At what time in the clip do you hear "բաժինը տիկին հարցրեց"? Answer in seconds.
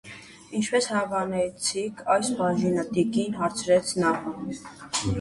2.41-3.97